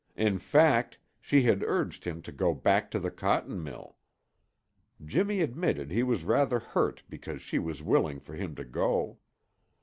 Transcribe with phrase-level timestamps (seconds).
[0.17, 3.97] In fact, she had urged him to go back to the cotton mill.
[5.05, 9.19] Jimmy admitted he was rather hurt because she was willing for him to go.